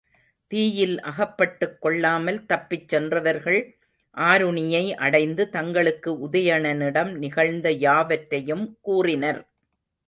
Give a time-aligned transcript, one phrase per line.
[0.51, 3.59] தீயில் அகப்பட்டுக் கொள்ளாமல் தப்பிச் சென்றவர்கள்
[4.17, 9.41] ஆருணியை அடைந்து, தங்களுக்கு உதயணனிடம் நிகழ்ந்த யாவற்றையும் கூறினர்.